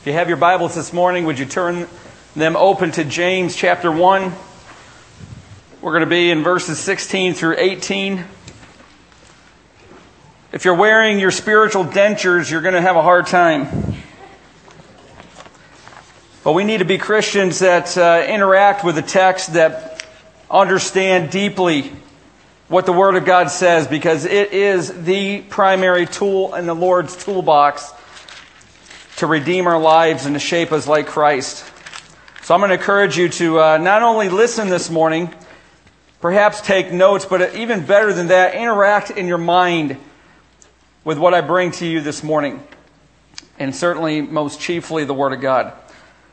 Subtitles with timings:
[0.00, 1.86] If you have your Bibles this morning, would you turn
[2.34, 4.32] them open to James chapter 1?
[5.82, 8.24] We're going to be in verses 16 through 18.
[10.52, 13.68] If you're wearing your spiritual dentures, you're going to have a hard time.
[16.44, 20.02] But we need to be Christians that uh, interact with the text, that
[20.50, 21.92] understand deeply
[22.68, 27.22] what the Word of God says, because it is the primary tool in the Lord's
[27.22, 27.92] toolbox
[29.20, 31.62] to redeem our lives and to shape us like Christ.
[32.40, 35.30] So I'm going to encourage you to uh, not only listen this morning,
[36.22, 39.98] perhaps take notes, but even better than that, interact in your mind
[41.04, 42.62] with what I bring to you this morning.
[43.58, 45.74] And certainly, most chiefly, the Word of God.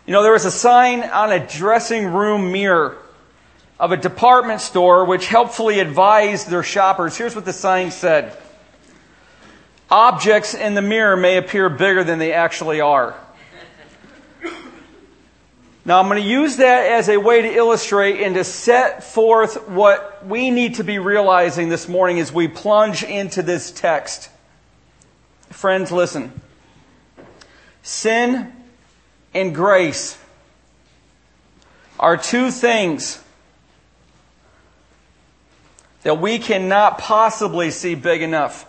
[0.06, 2.98] You know, there was a sign on a dressing room mirror
[3.82, 7.18] of a department store which helpfully advised their shoppers.
[7.18, 8.38] Here's what the sign said
[9.90, 13.16] Objects in the mirror may appear bigger than they actually are.
[15.86, 19.70] Now, I'm going to use that as a way to illustrate and to set forth
[19.70, 24.30] what we need to be realizing this morning as we plunge into this text.
[25.50, 26.42] Friends, listen.
[27.84, 28.52] Sin
[29.34, 30.18] and grace
[31.98, 33.24] are two things
[36.04, 38.67] that we cannot possibly see big enough.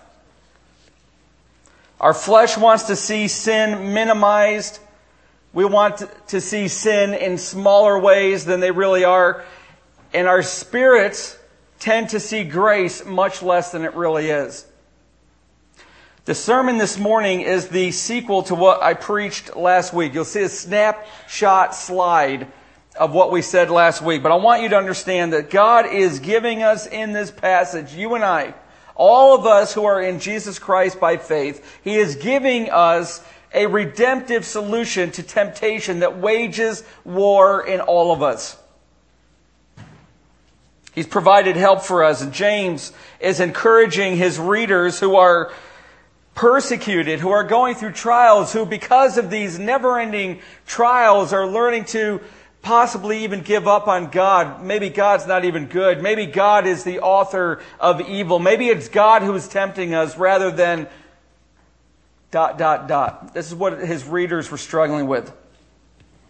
[2.00, 4.78] Our flesh wants to see sin minimized.
[5.52, 9.44] We want to see sin in smaller ways than they really are.
[10.14, 11.36] And our spirits
[11.80, 14.64] tend to see grace much less than it really is.
[16.24, 20.12] The sermon this morning is the sequel to what I preached last week.
[20.12, 22.48] You'll see a snapshot slide
[22.98, 24.22] of what we said last week.
[24.22, 28.14] But I want you to understand that God is giving us in this passage, you
[28.14, 28.54] and I,
[28.98, 33.66] all of us who are in Jesus Christ by faith, He is giving us a
[33.66, 38.58] redemptive solution to temptation that wages war in all of us.
[40.94, 42.22] He's provided help for us.
[42.22, 45.52] And James is encouraging his readers who are
[46.34, 51.84] persecuted, who are going through trials, who because of these never ending trials are learning
[51.84, 52.20] to
[52.68, 54.62] possibly even give up on God.
[54.62, 56.02] Maybe God's not even good.
[56.02, 58.38] Maybe God is the author of evil.
[58.38, 60.86] Maybe it's God who is tempting us rather than
[62.30, 63.32] dot, dot, dot.
[63.32, 65.32] This is what his readers were struggling with.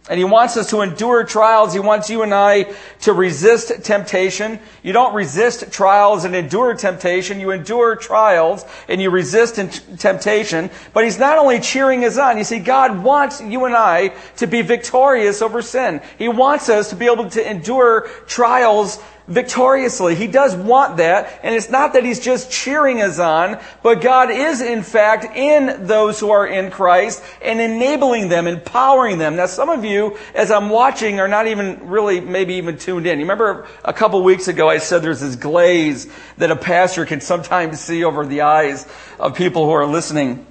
[0.09, 1.71] And he wants us to endure trials.
[1.71, 4.59] He wants you and I to resist temptation.
[4.81, 7.39] You don't resist trials and endure temptation.
[7.39, 9.55] You endure trials and you resist
[9.99, 10.71] temptation.
[10.93, 12.39] But he's not only cheering us on.
[12.39, 16.01] You see, God wants you and I to be victorious over sin.
[16.17, 20.15] He wants us to be able to endure trials victoriously.
[20.15, 24.31] He does want that, and it's not that He's just cheering us on, but God
[24.31, 29.35] is in fact in those who are in Christ and enabling them, empowering them.
[29.35, 33.19] Now some of you, as I'm watching, are not even really maybe even tuned in.
[33.19, 37.21] You remember a couple weeks ago I said there's this glaze that a pastor can
[37.21, 38.87] sometimes see over the eyes
[39.19, 40.45] of people who are listening.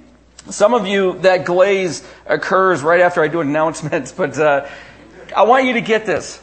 [0.49, 4.67] Some of you, that glaze occurs right after I do announcements, but uh,
[5.35, 6.41] I want you to get this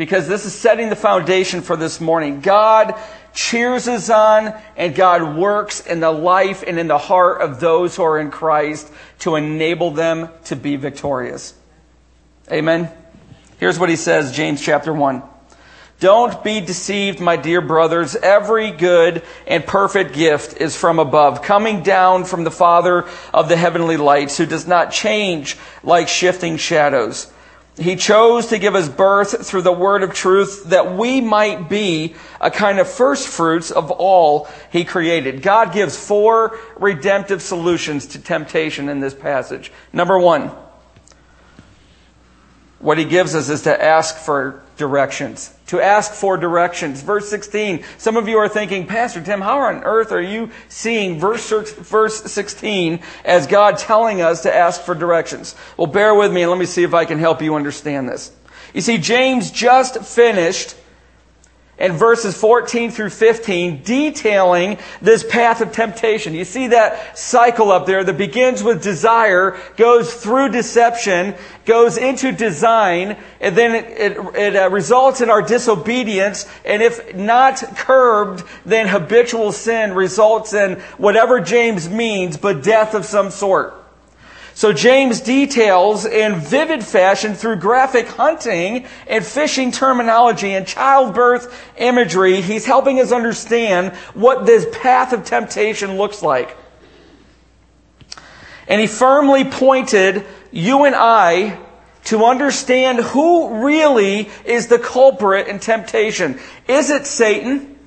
[0.00, 2.40] because this is setting the foundation for this morning.
[2.40, 2.94] God
[3.34, 7.96] cheers us on and God works in the life and in the heart of those
[7.96, 11.52] who are in Christ to enable them to be victorious.
[12.50, 12.88] Amen.
[13.58, 15.22] Here's what he says, James chapter 1.
[15.98, 18.16] Don't be deceived, my dear brothers.
[18.16, 23.56] Every good and perfect gift is from above, coming down from the Father of the
[23.58, 27.30] heavenly lights, who does not change like shifting shadows.
[27.80, 32.14] He chose to give us birth through the word of truth that we might be
[32.38, 35.40] a kind of first fruits of all he created.
[35.40, 39.72] God gives four redemptive solutions to temptation in this passage.
[39.94, 40.50] Number one,
[42.80, 45.52] what he gives us is to ask for directions.
[45.66, 47.02] To ask for directions.
[47.02, 47.84] Verse 16.
[47.98, 52.32] Some of you are thinking, Pastor Tim, how on earth are you seeing verse, verse
[52.32, 55.54] 16 as God telling us to ask for directions?
[55.76, 58.32] Well, bear with me and let me see if I can help you understand this.
[58.72, 60.74] You see, James just finished
[61.80, 66.34] in verses 14 through 15 detailing this path of temptation.
[66.34, 71.34] You see that cycle up there that begins with desire, goes through deception,
[71.64, 76.46] goes into design, and then it, it, it uh, results in our disobedience.
[76.66, 83.06] And if not curbed, then habitual sin results in whatever James means, but death of
[83.06, 83.79] some sort.
[84.60, 92.42] So James details in vivid fashion through graphic hunting and fishing terminology and childbirth imagery,
[92.42, 96.58] he's helping us understand what this path of temptation looks like.
[98.68, 101.58] And he firmly pointed you and I
[102.04, 106.38] to understand who really is the culprit in temptation.
[106.68, 107.78] Is it Satan?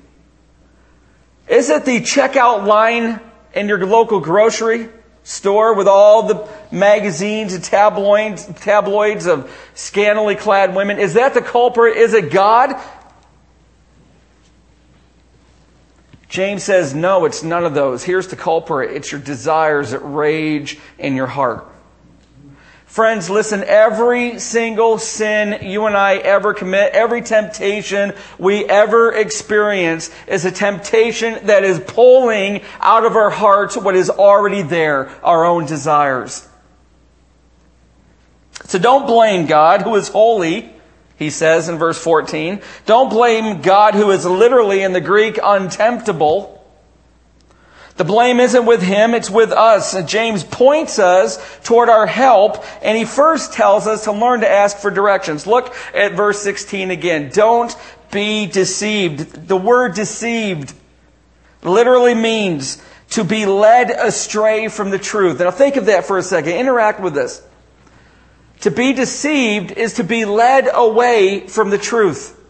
[1.46, 3.20] Is it the checkout line
[3.54, 4.88] in your local grocery
[5.24, 10.98] store with all the magazines and tabloids, tabloids of scantily clad women?
[10.98, 11.96] Is that the culprit?
[11.96, 12.80] Is it God?
[16.28, 18.02] James says, no, it's none of those.
[18.02, 18.90] Here's the culprit.
[18.90, 21.66] It's your desires that rage in your heart.
[22.94, 30.12] Friends, listen, every single sin you and I ever commit, every temptation we ever experience
[30.28, 35.44] is a temptation that is pulling out of our hearts what is already there, our
[35.44, 36.46] own desires.
[38.66, 40.72] So don't blame God, who is holy,
[41.16, 42.62] he says in verse 14.
[42.86, 46.53] Don't blame God, who is literally in the Greek untemptable.
[47.96, 49.94] The blame isn't with him, it's with us.
[50.04, 54.78] James points us toward our help, and he first tells us to learn to ask
[54.78, 55.46] for directions.
[55.46, 57.30] Look at verse 16 again.
[57.32, 57.74] Don't
[58.10, 59.46] be deceived.
[59.46, 60.74] The word deceived
[61.62, 65.38] literally means to be led astray from the truth.
[65.38, 66.52] Now think of that for a second.
[66.52, 67.42] Interact with this.
[68.62, 72.40] To be deceived is to be led away from the truth.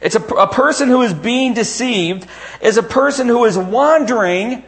[0.00, 2.26] It's a, a person who is being deceived
[2.60, 4.62] is a person who is wandering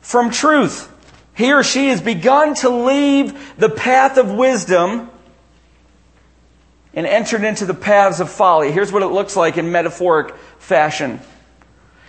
[0.00, 0.90] from truth.
[1.34, 5.10] He or she has begun to leave the path of wisdom
[6.92, 8.72] and entered into the paths of folly.
[8.72, 11.20] Here's what it looks like in metaphoric fashion.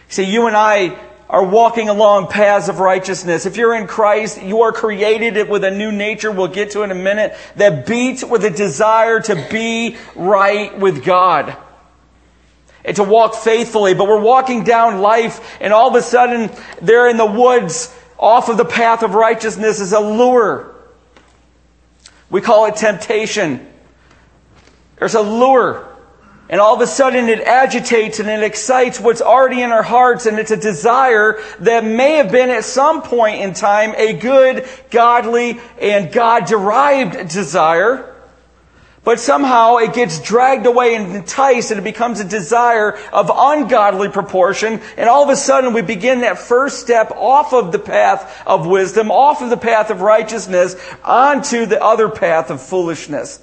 [0.09, 0.97] See, you and I
[1.29, 3.45] are walking along paths of righteousness.
[3.45, 6.91] If you're in Christ, you are created with a new nature, we'll get to in
[6.91, 11.56] a minute, that beats with a desire to be right with God
[12.83, 13.93] and to walk faithfully.
[13.93, 16.49] But we're walking down life and all of a sudden
[16.81, 20.75] there in the woods off of the path of righteousness is a lure.
[22.29, 23.67] We call it temptation.
[24.97, 25.87] There's a lure.
[26.51, 30.25] And all of a sudden it agitates and it excites what's already in our hearts
[30.25, 34.67] and it's a desire that may have been at some point in time a good,
[34.89, 38.10] godly, and God-derived desire.
[39.03, 44.09] But somehow it gets dragged away and enticed and it becomes a desire of ungodly
[44.09, 44.80] proportion.
[44.95, 48.68] And all of a sudden we begin that first step off of the path of
[48.68, 53.42] wisdom, off of the path of righteousness, onto the other path of foolishness.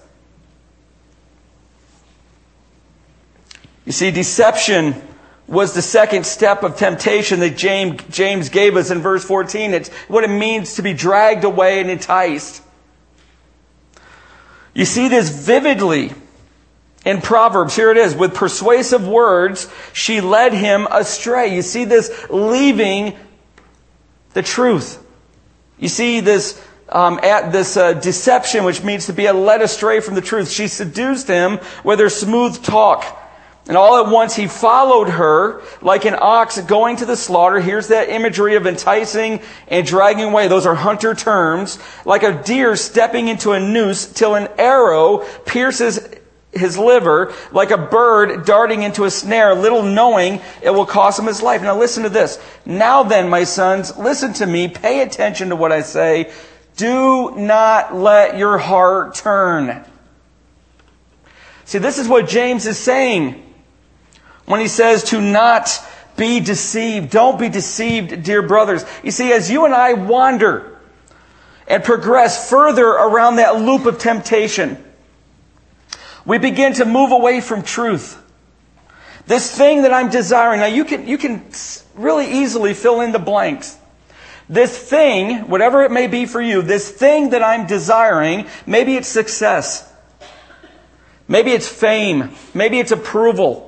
[3.84, 4.94] You see, deception
[5.48, 9.72] was the second step of temptation that James, gave us in verse 14.
[9.72, 12.62] It's what it means to be dragged away and enticed.
[14.74, 16.12] You see this vividly
[17.04, 17.74] in Proverbs.
[17.74, 18.14] Here it is.
[18.14, 21.54] With persuasive words, she led him astray.
[21.54, 23.16] You see this leaving
[24.34, 25.04] the truth.
[25.78, 30.14] You see this um, at this uh, deception, which means to be led astray from
[30.14, 30.50] the truth.
[30.50, 33.17] She seduced him with her smooth talk.
[33.68, 37.60] And all at once he followed her like an ox going to the slaughter.
[37.60, 40.48] Here's that imagery of enticing and dragging away.
[40.48, 41.78] Those are hunter terms.
[42.06, 46.00] Like a deer stepping into a noose till an arrow pierces
[46.50, 51.26] his liver, like a bird darting into a snare, little knowing it will cost him
[51.26, 51.60] his life.
[51.60, 52.40] Now listen to this.
[52.64, 54.68] Now then, my sons, listen to me.
[54.68, 56.32] Pay attention to what I say.
[56.76, 59.84] Do not let your heart turn.
[61.66, 63.44] See, this is what James is saying
[64.48, 65.70] when he says to not
[66.16, 67.10] be deceived.
[67.10, 68.84] Don't be deceived, dear brothers.
[69.04, 70.78] You see, as you and I wander
[71.66, 74.82] and progress further around that loop of temptation,
[76.24, 78.20] we begin to move away from truth.
[79.26, 81.44] This thing that I'm desiring, now you can, you can
[81.94, 83.76] really easily fill in the blanks.
[84.48, 89.08] This thing, whatever it may be for you, this thing that I'm desiring, maybe it's
[89.08, 89.92] success.
[91.28, 92.30] Maybe it's fame.
[92.54, 93.67] Maybe it's approval.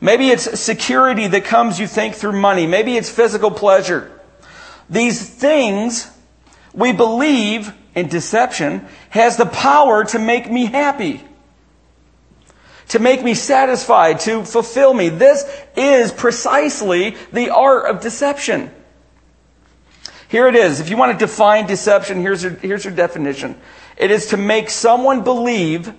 [0.00, 2.66] Maybe it's security that comes, you think, through money.
[2.66, 4.10] Maybe it's physical pleasure.
[4.88, 6.10] These things,
[6.72, 11.22] we believe in deception, has the power to make me happy.
[12.88, 15.10] To make me satisfied, to fulfill me.
[15.10, 15.44] This
[15.76, 18.70] is precisely the art of deception.
[20.28, 20.80] Here it is.
[20.80, 23.60] If you want to define deception, here's your, here's your definition.
[23.96, 25.92] It is to make someone believe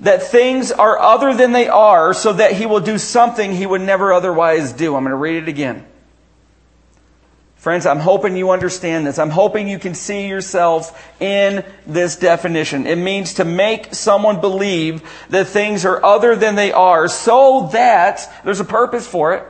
[0.00, 3.80] that things are other than they are so that he will do something he would
[3.80, 4.94] never otherwise do.
[4.94, 5.84] I'm going to read it again.
[7.56, 9.18] Friends, I'm hoping you understand this.
[9.18, 12.86] I'm hoping you can see yourself in this definition.
[12.86, 18.32] It means to make someone believe that things are other than they are so that
[18.44, 19.44] there's a purpose for it.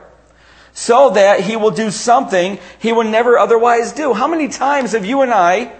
[0.73, 4.13] So that he will do something he would never otherwise do.
[4.13, 5.71] How many times have you and I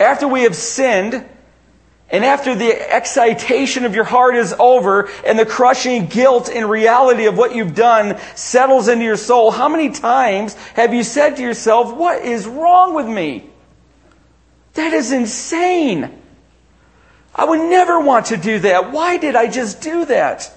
[0.00, 1.24] after we have sinned,
[2.12, 7.24] and after the excitation of your heart is over and the crushing guilt and reality
[7.24, 11.42] of what you've done settles into your soul, how many times have you said to
[11.42, 13.48] yourself, What is wrong with me?
[14.74, 16.18] That is insane.
[17.34, 18.92] I would never want to do that.
[18.92, 20.52] Why did I just do that?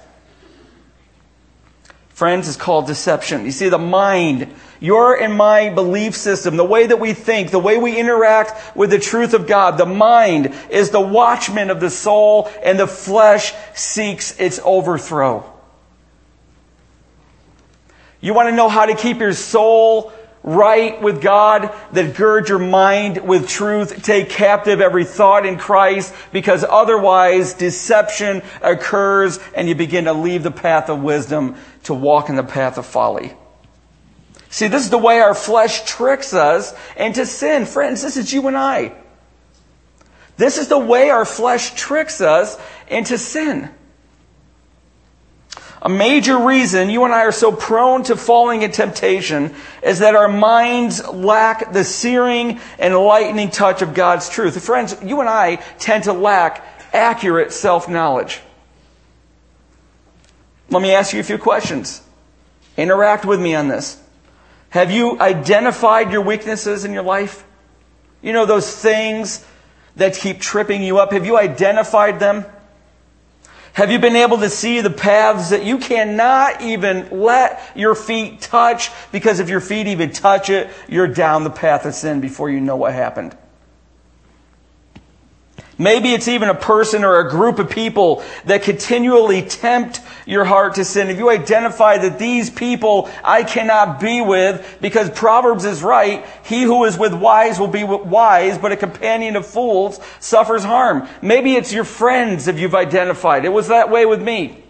[2.16, 3.44] Friends, is called deception.
[3.44, 4.48] You see, the mind
[4.80, 8.90] your and my belief system, the way that we think, the way we interact with
[8.90, 13.54] the truth of God, the mind is the watchman of the soul and the flesh
[13.74, 15.44] seeks its overthrow.
[18.22, 20.14] You want to know how to keep your soul
[20.46, 26.14] right with God, that gird your mind with truth, take captive every thought in Christ,
[26.32, 32.30] because otherwise deception occurs and you begin to leave the path of wisdom to walk
[32.30, 33.34] in the path of folly.
[34.50, 37.66] See, this is the way our flesh tricks us into sin.
[37.66, 38.94] Friends, this is you and I.
[40.38, 43.70] This is the way our flesh tricks us into sin.
[45.86, 50.16] A major reason you and I are so prone to falling in temptation is that
[50.16, 54.60] our minds lack the searing and enlightening touch of God's truth.
[54.66, 58.42] Friends, you and I tend to lack accurate self-knowledge.
[60.72, 62.02] Let me ask you a few questions.
[62.78, 64.02] Interact with me on this.
[64.72, 67.46] Have you identified your weaknesses in your life?
[68.24, 69.46] You know, those things
[69.98, 71.12] that keep tripping you up.
[71.12, 72.44] Have you identified them?
[73.76, 78.40] Have you been able to see the paths that you cannot even let your feet
[78.40, 78.90] touch?
[79.12, 82.62] Because if your feet even touch it, you're down the path of sin before you
[82.62, 83.36] know what happened.
[85.78, 90.76] Maybe it's even a person or a group of people that continually tempt your heart
[90.76, 91.10] to sin.
[91.10, 96.64] If you identify that these people I cannot be with because Proverbs is right, he
[96.64, 101.08] who is with wise will be wise, but a companion of fools suffers harm.
[101.22, 103.46] Maybe it's your friends if you've identified.
[103.46, 104.65] It was that way with me.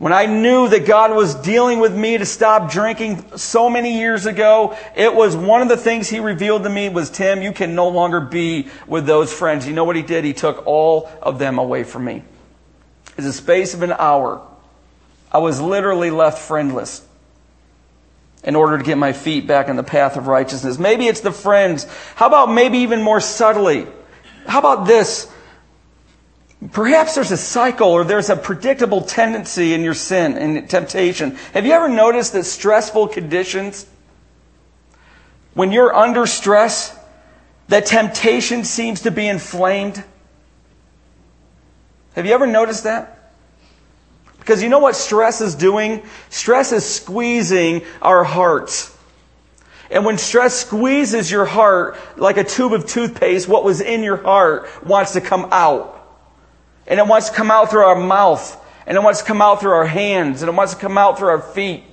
[0.00, 4.24] When I knew that God was dealing with me to stop drinking so many years
[4.24, 7.74] ago, it was one of the things He revealed to me was, Tim, you can
[7.74, 9.66] no longer be with those friends.
[9.66, 10.24] You know what He did?
[10.24, 12.22] He took all of them away from me.
[13.18, 14.40] In the space of an hour,
[15.30, 17.06] I was literally left friendless
[18.42, 20.78] in order to get my feet back in the path of righteousness.
[20.78, 21.86] Maybe it's the friends.
[22.14, 23.86] How about maybe even more subtly?
[24.46, 25.30] How about this?
[26.72, 31.36] Perhaps there's a cycle or there's a predictable tendency in your sin and temptation.
[31.54, 33.86] Have you ever noticed that stressful conditions,
[35.54, 36.96] when you're under stress,
[37.68, 40.04] that temptation seems to be inflamed?
[42.14, 43.32] Have you ever noticed that?
[44.38, 46.02] Because you know what stress is doing?
[46.28, 48.96] Stress is squeezing our hearts.
[49.90, 54.18] And when stress squeezes your heart like a tube of toothpaste, what was in your
[54.18, 55.99] heart wants to come out.
[56.86, 58.56] And it wants to come out through our mouth.
[58.86, 60.42] And it wants to come out through our hands.
[60.42, 61.84] And it wants to come out through our feet.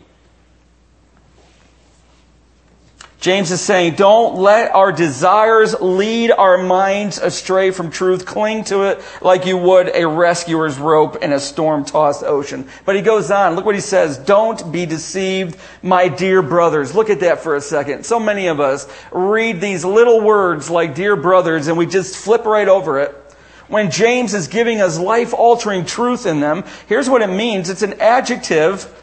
[3.20, 8.26] James is saying, don't let our desires lead our minds astray from truth.
[8.26, 12.70] Cling to it like you would a rescuer's rope in a storm tossed ocean.
[12.86, 13.56] But he goes on.
[13.56, 14.18] Look what he says.
[14.18, 16.94] Don't be deceived, my dear brothers.
[16.96, 18.06] Look at that for a second.
[18.06, 22.46] So many of us read these little words like dear brothers and we just flip
[22.46, 23.27] right over it
[23.68, 27.82] when James is giving us life altering truth in them, here's what it means it's
[27.82, 28.94] an adjective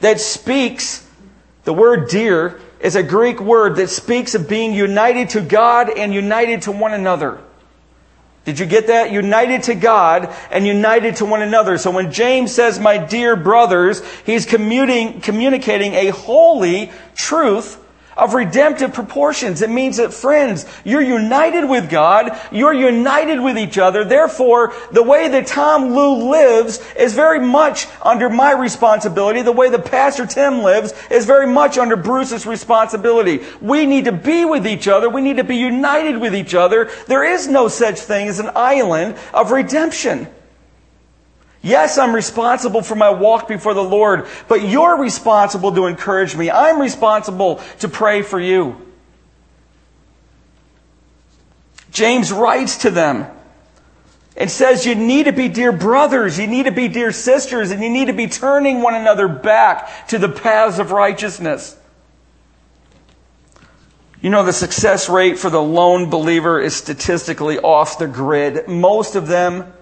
[0.00, 1.08] that speaks,
[1.64, 6.12] the word dear is a Greek word that speaks of being united to God and
[6.12, 7.40] united to one another.
[8.44, 9.10] Did you get that?
[9.10, 11.78] United to God and united to one another.
[11.78, 17.82] So when James says, my dear brothers, he's commuting, communicating a holy truth
[18.16, 19.62] of redemptive proportions.
[19.62, 24.04] It means that friends, you're united with God, you're united with each other.
[24.04, 29.42] Therefore, the way that Tom Lou lives is very much under my responsibility.
[29.42, 33.40] The way that Pastor Tim lives is very much under Bruce's responsibility.
[33.60, 35.08] We need to be with each other.
[35.08, 36.90] We need to be united with each other.
[37.06, 40.28] There is no such thing as an island of redemption.
[41.64, 46.50] Yes, I'm responsible for my walk before the Lord, but you're responsible to encourage me.
[46.50, 48.76] I'm responsible to pray for you.
[51.90, 53.26] James writes to them
[54.36, 57.82] and says you need to be dear brothers, you need to be dear sisters, and
[57.82, 61.78] you need to be turning one another back to the paths of righteousness.
[64.20, 68.68] You know, the success rate for the lone believer is statistically off the grid.
[68.68, 69.72] Most of them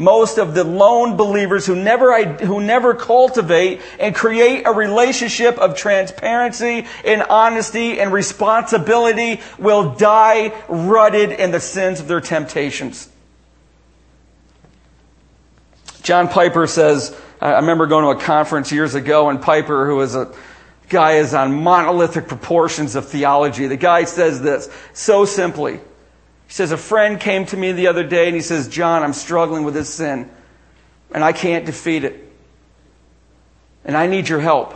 [0.00, 5.76] most of the lone believers who never, who never cultivate and create a relationship of
[5.76, 13.10] transparency and honesty and responsibility will die rutted in the sins of their temptations.
[16.02, 20.14] John Piper says, I remember going to a conference years ago and Piper, who was
[20.14, 20.32] a
[20.88, 23.66] guy is on monolithic proportions of theology.
[23.66, 25.80] The guy says this so simply.
[26.50, 29.12] He says, A friend came to me the other day and he says, John, I'm
[29.12, 30.28] struggling with this sin
[31.14, 32.28] and I can't defeat it.
[33.84, 34.74] And I need your help.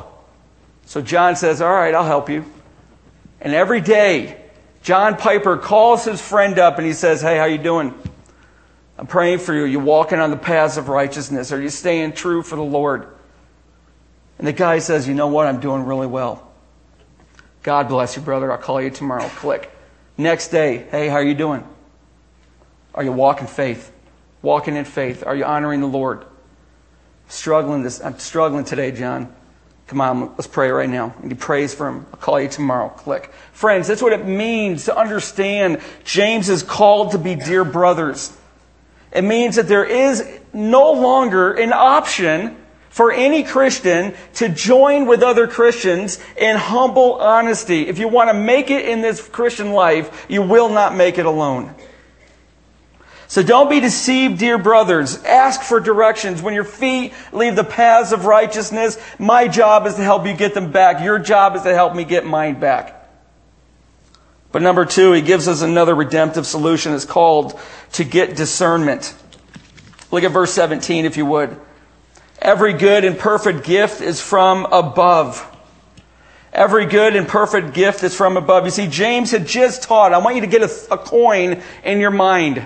[0.87, 2.45] So John says, All right, I'll help you.
[3.41, 4.41] And every day,
[4.85, 7.93] John Piper calls his friend up and he says, Hey, how you doing?
[8.97, 9.65] I'm praying for you.
[9.65, 11.51] Are you walking on the paths of righteousness?
[11.51, 13.09] Are you staying true for the Lord?
[14.39, 15.49] And the guy says, You know what?
[15.49, 16.53] I'm doing really well.
[17.65, 18.53] God bless you, brother.
[18.53, 19.27] I'll call you tomorrow.
[19.31, 19.74] Click.
[20.17, 21.67] Next day, hey, how are you doing?
[22.95, 23.91] Are you walking faith?
[24.43, 25.25] Walking in faith?
[25.27, 26.25] Are you honoring the Lord?
[27.29, 29.35] Struggling this, I'm struggling today, John.
[29.87, 31.15] Come on, let's pray right now.
[31.21, 32.07] And he prays for him.
[32.13, 32.89] I'll call you tomorrow.
[32.89, 33.33] Click.
[33.53, 38.35] Friends, that's what it means to understand James is called to be dear brothers.
[39.13, 42.57] It means that there is no longer an option
[42.95, 47.89] for any Christian to join with other Christians in humble honesty.
[47.89, 51.27] If you want to make it in this Christian life, you will not make it
[51.27, 51.75] alone.
[53.27, 55.25] So don't be deceived, dear brothers.
[55.25, 56.41] Ask for directions.
[56.41, 60.55] When your feet leave the paths of righteousness, my job is to help you get
[60.55, 61.03] them back.
[61.03, 63.09] Your job is to help me get mine back.
[64.53, 66.95] But number two, he gives us another redemptive solution.
[66.95, 67.59] It's called
[67.95, 69.13] to get discernment.
[70.13, 71.61] Look at verse 17, if you would.
[72.45, 75.51] Every good and perfect gift is from above.
[76.53, 78.67] Every good and perfect gift is from above.
[78.67, 82.01] You see, James had just taught, I want you to get a, a coin in
[82.01, 82.63] your mind.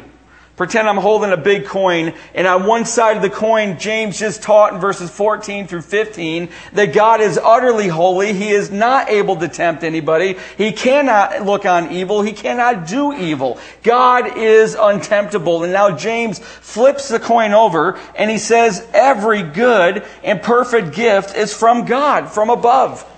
[0.58, 4.42] Pretend I'm holding a big coin, and on one side of the coin, James just
[4.42, 8.32] taught in verses 14 through 15 that God is utterly holy.
[8.32, 10.36] He is not able to tempt anybody.
[10.56, 12.22] He cannot look on evil.
[12.22, 13.60] He cannot do evil.
[13.84, 15.62] God is untemptable.
[15.62, 21.36] And now James flips the coin over, and he says, every good and perfect gift
[21.36, 23.08] is from God, from above.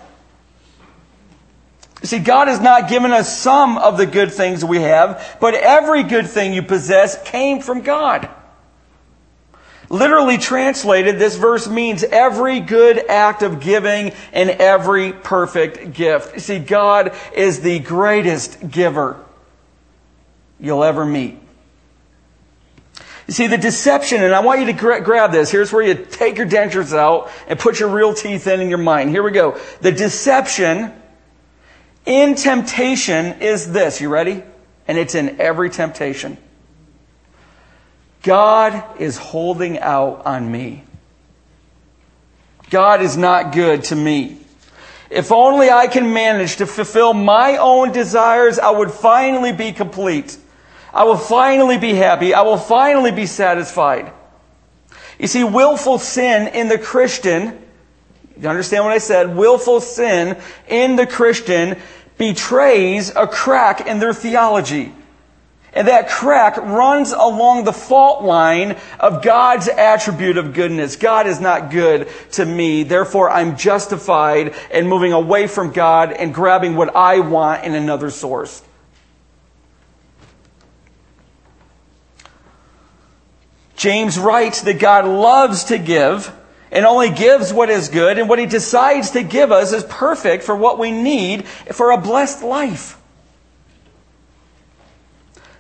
[2.03, 5.55] You see, God has not given us some of the good things we have, but
[5.55, 8.29] every good thing you possess came from God.
[9.91, 16.35] Literally translated, this verse means every good act of giving and every perfect gift.
[16.35, 19.23] You see, God is the greatest giver
[20.61, 21.39] you'll ever meet.
[23.27, 25.51] You see, the deception, and I want you to gra- grab this.
[25.51, 28.79] Here's where you take your dentures out and put your real teeth in in your
[28.79, 29.11] mind.
[29.11, 29.59] Here we go.
[29.81, 31.00] The deception
[32.07, 34.01] in temptation is this.
[34.01, 34.43] You ready?
[34.89, 36.37] And it's in every temptation.
[38.23, 40.85] God is holding out on me.
[42.71, 44.39] God is not good to me.
[45.11, 50.37] If only I can manage to fulfill my own desires, I would finally be complete.
[50.95, 52.33] I will finally be happy.
[52.33, 54.13] I will finally be satisfied.
[55.19, 57.61] You see, willful sin in the Christian,
[58.41, 59.37] you understand what I said?
[59.37, 61.79] Willful sin in the Christian
[62.17, 64.93] betrays a crack in their theology.
[65.73, 70.97] And that crack runs along the fault line of God's attribute of goodness.
[70.97, 72.83] God is not good to me.
[72.83, 78.11] Therefore, I'm justified in moving away from God and grabbing what I want in another
[78.11, 78.63] source.
[83.77, 86.37] James writes that God loves to give
[86.71, 90.45] and only gives what is good, and what he decides to give us is perfect
[90.45, 92.97] for what we need for a blessed life.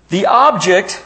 [0.09, 1.05] The object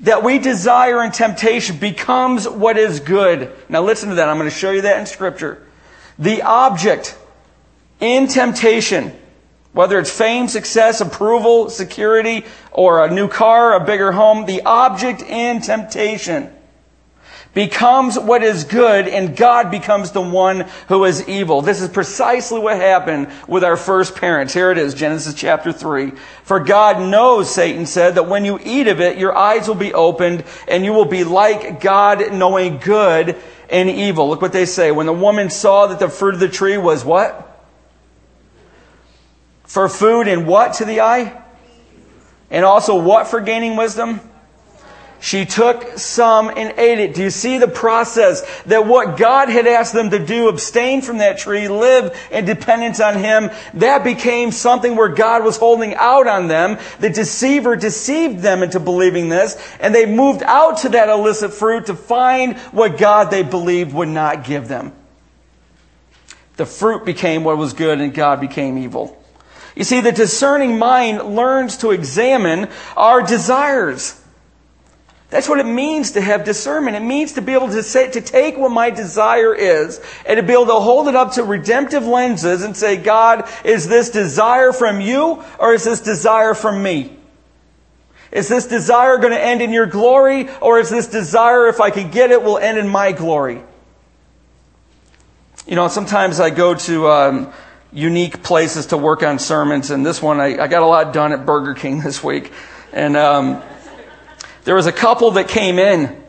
[0.00, 3.52] that we desire in temptation becomes what is good.
[3.68, 4.28] Now listen to that.
[4.28, 5.66] I'm going to show you that in scripture.
[6.18, 7.18] The object
[8.00, 9.12] in temptation,
[9.72, 15.22] whether it's fame, success, approval, security, or a new car, a bigger home, the object
[15.22, 16.52] in temptation
[17.54, 21.62] becomes what is good and God becomes the one who is evil.
[21.62, 24.54] This is precisely what happened with our first parents.
[24.54, 26.12] Here it is, Genesis chapter 3.
[26.44, 29.94] For God knows, Satan said, that when you eat of it, your eyes will be
[29.94, 33.36] opened and you will be like God knowing good
[33.70, 34.28] and evil.
[34.28, 34.90] Look what they say.
[34.90, 37.44] When the woman saw that the fruit of the tree was what?
[39.64, 41.42] For food and what to the eye?
[42.50, 44.20] And also what for gaining wisdom?
[45.20, 47.14] She took some and ate it.
[47.14, 51.18] Do you see the process that what God had asked them to do, abstain from
[51.18, 56.28] that tree, live in dependence on Him, that became something where God was holding out
[56.28, 56.78] on them.
[57.00, 61.86] The deceiver deceived them into believing this, and they moved out to that illicit fruit
[61.86, 64.92] to find what God they believed would not give them.
[66.58, 69.16] The fruit became what was good and God became evil.
[69.76, 74.17] You see, the discerning mind learns to examine our desires.
[75.30, 76.96] That's what it means to have discernment.
[76.96, 80.42] It means to be able to say, to take what my desire is and to
[80.42, 84.72] be able to hold it up to redemptive lenses and say, God, is this desire
[84.72, 87.14] from you or is this desire from me?
[88.32, 91.90] Is this desire going to end in your glory or is this desire, if I
[91.90, 93.60] can get it, will end in my glory?
[95.66, 97.52] You know, sometimes I go to um,
[97.92, 101.32] unique places to work on sermons, and this one I, I, got a lot done
[101.32, 102.52] at Burger King this week.
[102.92, 103.62] And um,
[104.64, 106.22] there was a couple that came in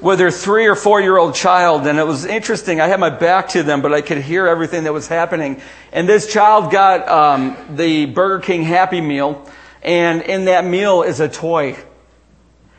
[0.00, 2.80] with their three or four year old child, and it was interesting.
[2.80, 5.60] I had my back to them, but I could hear everything that was happening.
[5.92, 9.46] And this child got um, the Burger King Happy Meal,
[9.82, 11.76] and in that meal is a toy.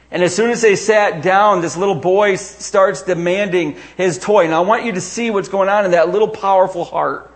[0.10, 4.48] And as soon as they sat down, this little boy starts demanding his toy.
[4.48, 7.31] Now I want you to see what's going on in that little powerful heart.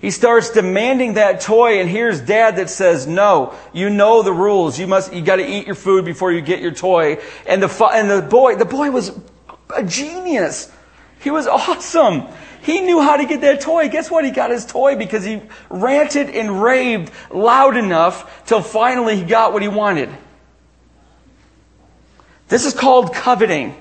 [0.00, 4.78] He starts demanding that toy and here's dad that says, no, you know the rules.
[4.78, 7.18] You must, you gotta eat your food before you get your toy.
[7.46, 9.18] And the, and the boy, the boy was
[9.74, 10.70] a genius.
[11.20, 12.24] He was awesome.
[12.62, 13.88] He knew how to get that toy.
[13.88, 14.24] Guess what?
[14.24, 19.52] He got his toy because he ranted and raved loud enough till finally he got
[19.52, 20.10] what he wanted.
[22.48, 23.74] This is called coveting.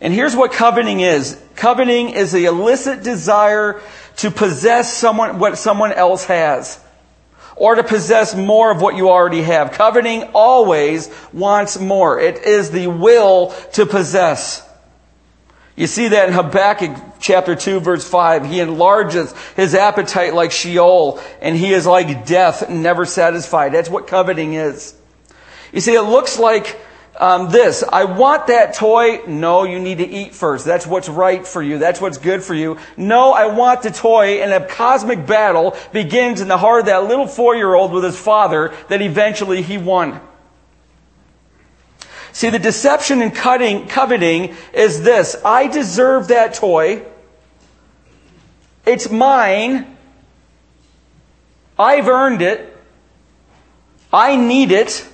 [0.00, 1.40] And here's what coveting is.
[1.56, 3.80] Coveting is the illicit desire
[4.18, 6.78] to possess someone, what someone else has.
[7.56, 9.72] Or to possess more of what you already have.
[9.72, 12.20] Coveting always wants more.
[12.20, 14.64] It is the will to possess.
[15.74, 18.46] You see that in Habakkuk chapter 2 verse 5.
[18.46, 23.72] He enlarges his appetite like Sheol and he is like death, never satisfied.
[23.72, 24.94] That's what coveting is.
[25.72, 26.80] You see, it looks like
[27.18, 27.82] um, this.
[27.82, 29.22] I want that toy.
[29.26, 30.64] No, you need to eat first.
[30.64, 31.78] That's what's right for you.
[31.78, 32.78] That's what's good for you.
[32.96, 34.40] No, I want the toy.
[34.40, 38.72] And a cosmic battle begins in the heart of that little four-year-old with his father
[38.88, 40.20] that eventually he won.
[42.32, 45.36] See, the deception in cutting, coveting is this.
[45.44, 47.04] I deserve that toy.
[48.86, 49.96] It's mine.
[51.76, 52.76] I've earned it.
[54.12, 55.04] I need it.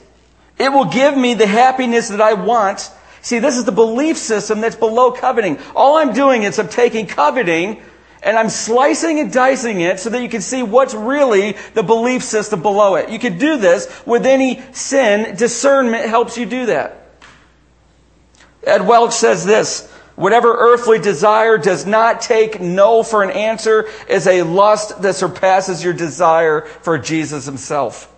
[0.59, 2.90] It will give me the happiness that I want.
[3.23, 5.59] See, this is the belief system that's below coveting.
[5.75, 7.83] All I'm doing is I'm taking coveting
[8.23, 12.23] and I'm slicing and dicing it so that you can see what's really the belief
[12.23, 13.11] system below it.
[13.11, 15.37] You can do this with any sin.
[15.37, 17.01] Discernment helps you do that.
[18.62, 24.27] Ed Welch says this, whatever earthly desire does not take no for an answer is
[24.27, 28.11] a lust that surpasses your desire for Jesus himself.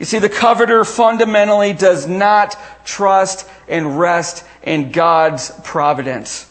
[0.00, 6.50] You see, the coveter fundamentally does not trust and rest in God's providence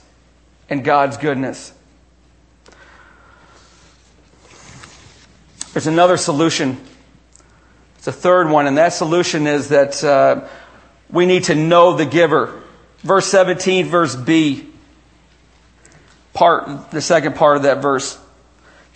[0.69, 1.73] and God's goodness.
[5.73, 6.79] There's another solution.
[7.97, 10.47] It's a third one, and that solution is that uh,
[11.09, 12.62] we need to know the giver.
[12.99, 14.67] Verse 17, verse B,
[16.33, 18.19] part, the second part of that verse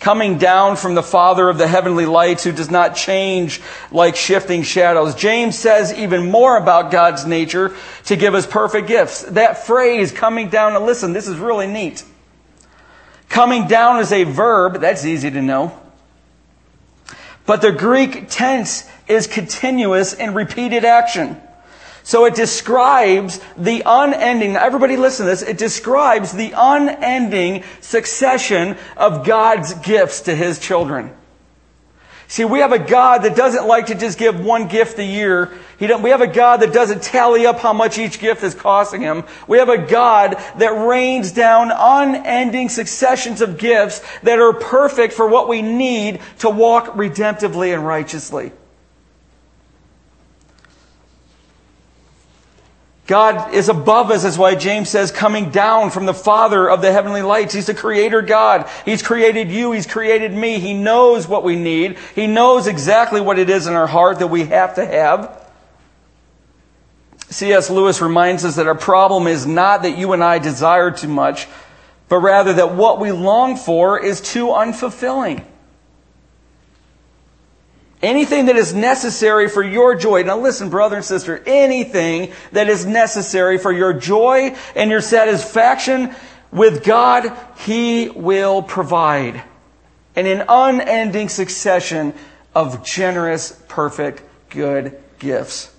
[0.04, 4.62] coming down from the Father of the heavenly lights who does not change like shifting
[4.62, 5.14] shadows.
[5.14, 9.22] James says even more about God's nature to give us perfect gifts.
[9.22, 12.04] That phrase, coming down, and listen, this is really neat.
[13.30, 15.72] Coming down is a verb, that's easy to know.
[17.46, 21.40] But the Greek tense is continuous and repeated action.
[22.04, 29.26] So it describes the unending, everybody listen to this, it describes the unending succession of
[29.26, 31.16] God's gifts to His children.
[32.28, 35.52] See, we have a God that doesn't like to just give one gift a year.
[35.78, 39.24] we have a God that doesn't tally up how much each gift is costing him.
[39.46, 45.26] We have a God that rains down unending successions of gifts that are perfect for
[45.28, 48.52] what we need to walk redemptively and righteously.
[53.06, 56.90] God is above us, is why James says, coming down from the Father of the
[56.90, 57.52] heavenly lights.
[57.52, 58.68] He's the creator God.
[58.86, 59.72] He's created you.
[59.72, 60.58] He's created me.
[60.58, 61.98] He knows what we need.
[62.14, 65.40] He knows exactly what it is in our heart that we have to have.
[67.28, 67.68] C.S.
[67.68, 71.46] Lewis reminds us that our problem is not that you and I desire too much,
[72.08, 75.44] but rather that what we long for is too unfulfilling.
[78.04, 80.24] Anything that is necessary for your joy.
[80.24, 86.14] Now listen, brother and sister, anything that is necessary for your joy and your satisfaction
[86.52, 89.42] with God, He will provide.
[90.14, 92.12] And an unending succession
[92.54, 95.74] of generous, perfect, good gifts.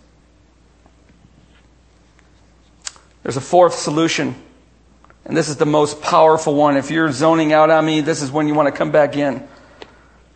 [3.21, 4.33] There's a fourth solution.
[5.25, 6.75] And this is the most powerful one.
[6.75, 9.47] If you're zoning out on me, this is when you want to come back in.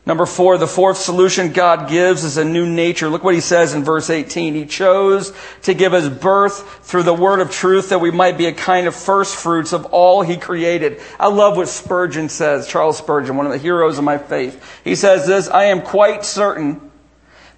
[0.09, 3.09] Number four, the fourth solution God gives is a new nature.
[3.09, 4.55] Look what he says in verse 18.
[4.55, 8.47] He chose to give us birth through the word of truth that we might be
[8.47, 10.99] a kind of first fruits of all he created.
[11.19, 14.81] I love what Spurgeon says, Charles Spurgeon, one of the heroes of my faith.
[14.83, 16.89] He says this, I am quite certain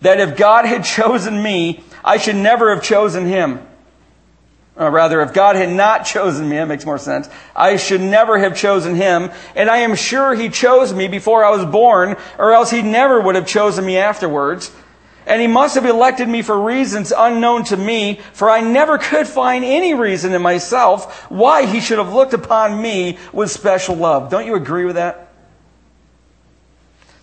[0.01, 3.65] that if God had chosen me, I should never have chosen him.
[4.79, 8.39] Uh, rather, if God had not chosen me, that makes more sense, I should never
[8.39, 9.29] have chosen him.
[9.55, 13.19] And I am sure he chose me before I was born, or else he never
[13.19, 14.71] would have chosen me afterwards.
[15.27, 19.27] And he must have elected me for reasons unknown to me, for I never could
[19.27, 24.29] find any reason in myself why he should have looked upon me with special love.
[24.31, 25.30] Don't you agree with that?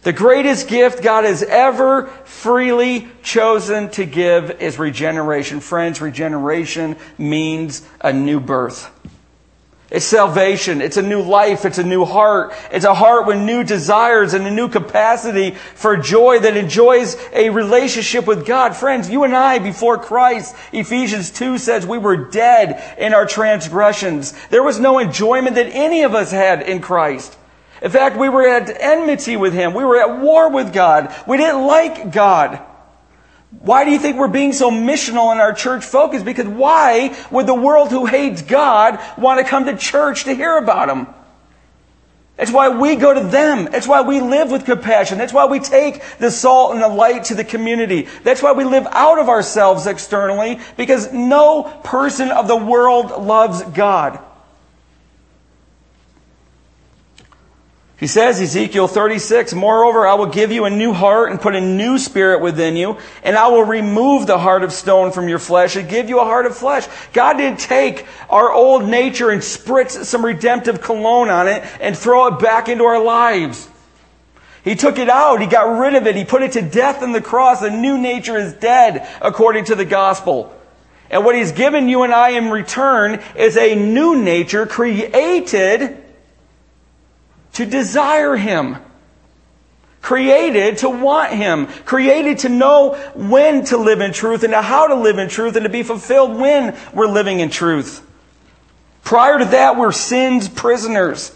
[0.03, 5.61] The greatest gift God has ever freely chosen to give is regeneration.
[5.61, 8.91] Friends, regeneration means a new birth.
[9.91, 10.83] It's salvation.
[10.83, 11.65] It's a new life.
[11.65, 12.53] It's a new heart.
[12.71, 17.49] It's a heart with new desires and a new capacity for joy that enjoys a
[17.49, 18.77] relationship with God.
[18.77, 24.35] Friends, you and I before Christ, Ephesians 2 says we were dead in our transgressions.
[24.51, 27.37] There was no enjoyment that any of us had in Christ.
[27.83, 29.75] In fact, we were at enmity with Him.
[29.75, 31.15] We were at war with God.
[31.27, 32.61] We didn't like God.
[33.61, 36.23] Why do you think we're being so missional in our church focus?
[36.23, 40.59] Because why would the world who hates God want to come to church to hear
[40.59, 41.07] about Him?
[42.39, 43.69] It's why we go to them.
[43.73, 45.19] It's why we live with compassion.
[45.19, 48.07] That's why we take the salt and the light to the community.
[48.23, 53.63] That's why we live out of ourselves externally, because no person of the world loves
[53.63, 54.21] God.
[57.99, 61.61] He says, Ezekiel 36, Moreover, I will give you a new heart and put a
[61.61, 65.75] new spirit within you, and I will remove the heart of stone from your flesh
[65.75, 66.87] and give you a heart of flesh.
[67.13, 72.29] God didn't take our old nature and spritz some redemptive cologne on it and throw
[72.29, 73.69] it back into our lives.
[74.63, 75.41] He took it out.
[75.41, 76.15] He got rid of it.
[76.15, 77.61] He put it to death on the cross.
[77.61, 80.55] The new nature is dead according to the gospel.
[81.11, 86.05] And what he's given you and I in return is a new nature created
[87.59, 88.77] to desire Him.
[90.01, 91.67] Created to want Him.
[91.67, 95.65] Created to know when to live in truth and how to live in truth and
[95.65, 98.01] to be fulfilled when we're living in truth.
[99.03, 101.35] Prior to that, we're sin's prisoners.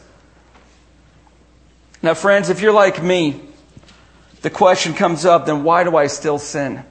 [2.02, 3.40] Now, friends, if you're like me,
[4.42, 6.84] the question comes up then why do I still sin?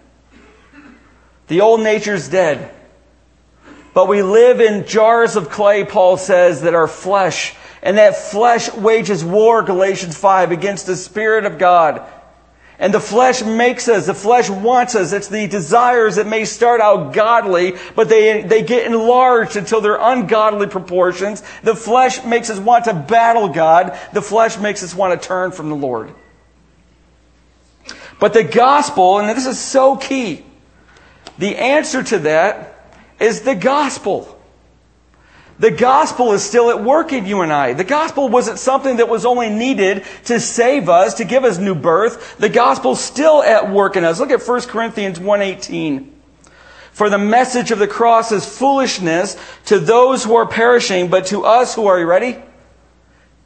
[1.48, 2.76] The old nature's dead.
[3.94, 8.72] But we live in jars of clay, Paul says, that are flesh and that flesh
[8.74, 12.06] wages war, Galatians 5, against the Spirit of God.
[12.78, 15.14] And the flesh makes us, the flesh wants us.
[15.14, 20.02] It's the desires that may start out godly, but they, they get enlarged until they're
[20.02, 21.44] ungodly proportions.
[21.62, 23.98] The flesh makes us want to battle God.
[24.14, 26.12] The flesh makes us want to turn from the Lord.
[28.20, 30.44] But the gospel, and this is so key,
[31.38, 34.41] the answer to that is the gospel.
[35.62, 37.74] The gospel is still at work in you and I.
[37.74, 41.76] The gospel wasn't something that was only needed to save us, to give us new
[41.76, 42.36] birth.
[42.40, 44.20] The gospel's still at work in us.
[44.20, 46.08] Look at 1 Corinthians 1:18.
[46.92, 51.46] For the message of the cross is foolishness to those who are perishing, but to
[51.46, 52.38] us who are you ready?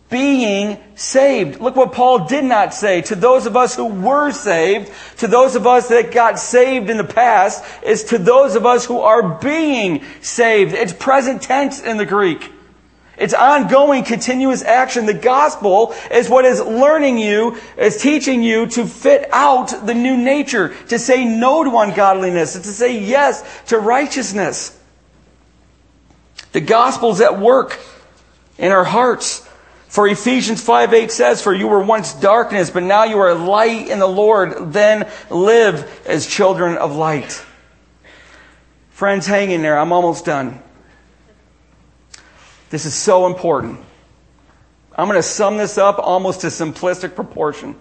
[0.09, 1.59] Being saved.
[1.59, 3.01] Look what Paul did not say.
[3.03, 6.97] To those of us who were saved, to those of us that got saved in
[6.97, 10.73] the past, is to those of us who are being saved.
[10.73, 12.51] It's present tense in the Greek.
[13.17, 15.05] It's ongoing, continuous action.
[15.05, 20.17] The gospel is what is learning you, is teaching you to fit out the new
[20.17, 24.77] nature, to say no to ungodliness, and to say yes to righteousness.
[26.51, 27.79] The gospel's at work
[28.57, 29.44] in our hearts.
[29.87, 33.87] For Ephesians 5 8 says, For you were once darkness, but now you are light
[33.87, 34.73] in the Lord.
[34.73, 37.43] Then live as children of light.
[38.89, 39.77] Friends, hang in there.
[39.77, 40.61] I'm almost done.
[42.69, 43.79] This is so important.
[44.97, 47.75] I'm going to sum this up almost to simplistic proportion.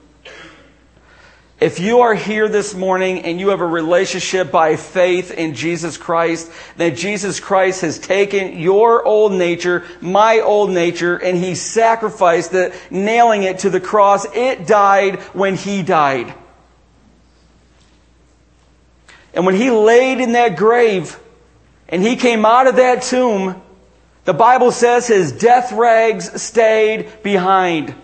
[1.60, 5.96] If you are here this morning and you have a relationship by faith in Jesus
[5.96, 12.52] Christ, then Jesus Christ has taken your old nature, my old nature, and He sacrificed
[12.54, 14.26] it, nailing it to the cross.
[14.34, 16.34] It died when He died.
[19.34, 21.18] And when he laid in that grave
[21.88, 23.60] and he came out of that tomb,
[24.24, 27.94] the Bible says his death rags stayed behind.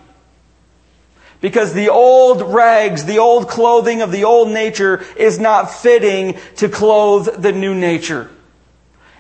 [1.41, 6.69] Because the old rags, the old clothing of the old nature is not fitting to
[6.69, 8.31] clothe the new nature.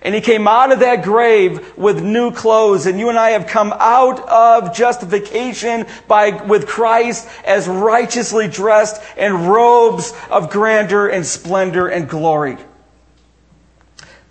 [0.03, 2.87] And he came out of that grave with new clothes.
[2.87, 9.03] And you and I have come out of justification by, with Christ as righteously dressed
[9.17, 12.57] in robes of grandeur and splendor and glory.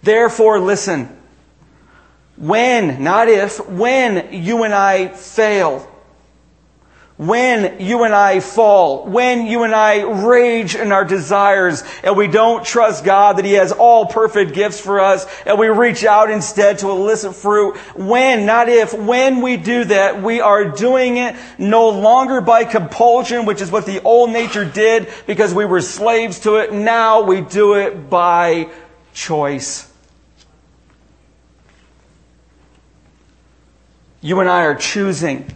[0.01, 1.15] Therefore, listen.
[2.35, 5.88] When, not if, when you and I fail,
[7.19, 12.27] when you and I fall, when you and I rage in our desires, and we
[12.27, 16.31] don't trust God that He has all perfect gifts for us, and we reach out
[16.31, 21.35] instead to illicit fruit, when, not if, when we do that, we are doing it
[21.57, 26.39] no longer by compulsion, which is what the old nature did because we were slaves
[26.39, 26.71] to it.
[26.71, 28.69] Now we do it by
[29.13, 29.91] choice.
[34.21, 35.53] You and I are choosing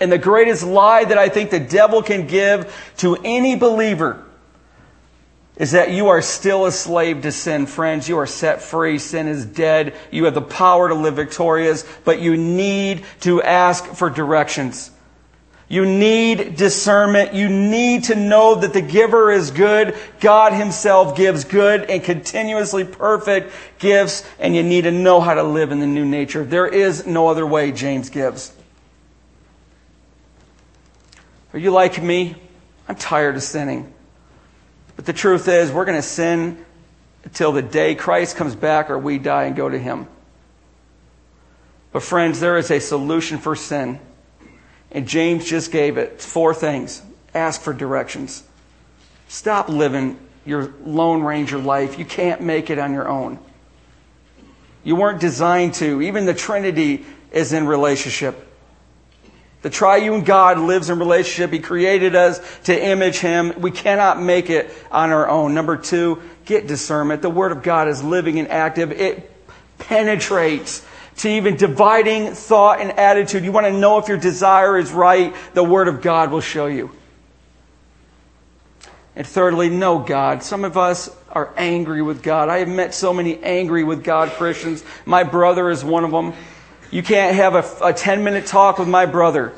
[0.00, 4.22] and the greatest lie that I think the devil can give to any believer
[5.56, 8.08] is that you are still a slave to sin, friends.
[8.08, 8.98] You are set free.
[8.98, 9.94] Sin is dead.
[10.10, 14.90] You have the power to live victorious, but you need to ask for directions.
[15.68, 17.34] You need discernment.
[17.34, 19.96] You need to know that the giver is good.
[20.20, 25.42] God himself gives good and continuously perfect gifts, and you need to know how to
[25.42, 26.44] live in the new nature.
[26.44, 28.55] There is no other way, James gives.
[31.56, 32.34] Are you like me?
[32.86, 33.90] I'm tired of sinning.
[34.94, 36.62] But the truth is, we're going to sin
[37.24, 40.06] until the day Christ comes back or we die and go to Him.
[41.92, 43.98] But, friends, there is a solution for sin.
[44.90, 47.02] And James just gave it four things
[47.34, 48.42] ask for directions.
[49.28, 51.98] Stop living your Lone Ranger life.
[51.98, 53.38] You can't make it on your own.
[54.84, 56.02] You weren't designed to.
[56.02, 58.45] Even the Trinity is in relationship.
[59.62, 61.52] The triune God lives in relationship.
[61.52, 63.60] He created us to image Him.
[63.60, 65.54] We cannot make it on our own.
[65.54, 67.22] Number two, get discernment.
[67.22, 68.92] The Word of God is living and active.
[68.92, 69.32] It
[69.78, 70.84] penetrates
[71.18, 73.44] to even dividing thought and attitude.
[73.44, 76.66] You want to know if your desire is right, the Word of God will show
[76.66, 76.90] you.
[79.16, 80.42] And thirdly, know God.
[80.42, 82.50] Some of us are angry with God.
[82.50, 84.84] I have met so many angry with God Christians.
[85.06, 86.34] My brother is one of them.
[86.90, 89.52] You can't have a, a 10 minute talk with my brother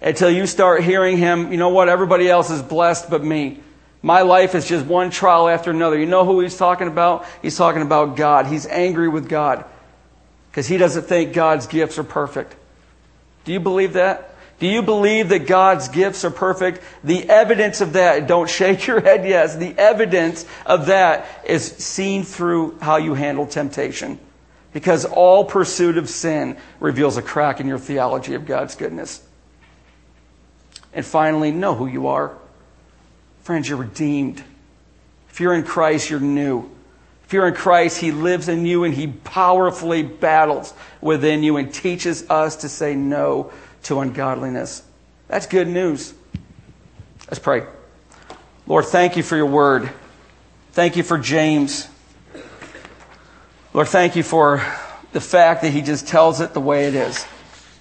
[0.00, 3.60] until you start hearing him, you know what, everybody else is blessed but me.
[4.02, 5.98] My life is just one trial after another.
[5.98, 7.24] You know who he's talking about?
[7.40, 8.46] He's talking about God.
[8.46, 9.64] He's angry with God
[10.50, 12.56] because he doesn't think God's gifts are perfect.
[13.44, 14.34] Do you believe that?
[14.58, 16.82] Do you believe that God's gifts are perfect?
[17.02, 22.24] The evidence of that, don't shake your head yes, the evidence of that is seen
[22.24, 24.18] through how you handle temptation.
[24.72, 29.22] Because all pursuit of sin reveals a crack in your theology of God's goodness.
[30.94, 32.36] And finally, know who you are.
[33.42, 34.42] Friends, you're redeemed.
[35.30, 36.70] If you're in Christ, you're new.
[37.24, 41.72] If you're in Christ, He lives in you and He powerfully battles within you and
[41.72, 43.52] teaches us to say no
[43.84, 44.82] to ungodliness.
[45.28, 46.12] That's good news.
[47.26, 47.66] Let's pray.
[48.66, 49.90] Lord, thank you for your word.
[50.72, 51.88] Thank you for James.
[53.74, 54.62] Lord, thank you for
[55.12, 57.26] the fact that he just tells it the way it is.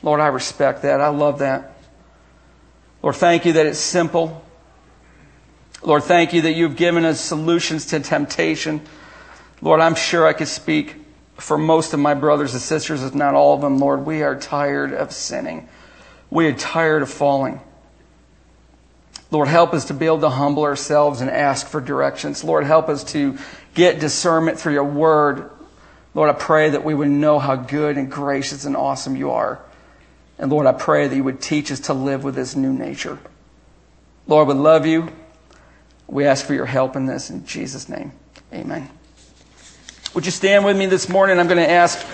[0.02, 1.02] Lord, I respect that.
[1.02, 1.74] I love that.
[3.02, 4.42] Lord, thank you that it's simple.
[5.84, 8.82] Lord, thank you that you've given us solutions to temptation.
[9.62, 10.96] Lord, I'm sure I could speak
[11.36, 13.78] for most of my brothers and sisters, if not all of them.
[13.78, 15.68] Lord, we are tired of sinning.
[16.30, 17.60] We are tired of falling.
[19.30, 22.44] Lord, help us to be able to humble ourselves and ask for directions.
[22.44, 23.38] Lord, help us to
[23.74, 25.50] get discernment through your word.
[26.14, 29.62] Lord, I pray that we would know how good and gracious and awesome you are.
[30.38, 33.20] And Lord, I pray that you would teach us to live with this new nature.
[34.28, 35.10] Lord, we love you.
[36.08, 38.12] We ask for your help in this in Jesus' name.
[38.54, 38.90] Amen.
[40.14, 41.40] Would you stand with me this morning?
[41.40, 42.06] I'm going to ask